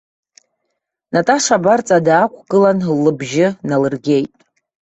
Наташа 1.13 1.51
абарҵа 1.57 2.05
даақәгылан 2.05 2.79
лыбжьы 3.03 3.47
налыргеит. 3.67 4.31